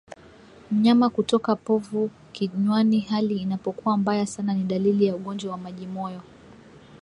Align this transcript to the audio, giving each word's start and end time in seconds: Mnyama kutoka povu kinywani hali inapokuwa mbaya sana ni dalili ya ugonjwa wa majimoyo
Mnyama 0.71 1.09
kutoka 1.09 1.55
povu 1.55 2.09
kinywani 2.31 2.99
hali 2.99 3.37
inapokuwa 3.37 3.97
mbaya 3.97 4.25
sana 4.25 4.53
ni 4.53 4.63
dalili 4.63 5.05
ya 5.05 5.15
ugonjwa 5.15 5.51
wa 5.51 5.57
majimoyo 5.57 6.21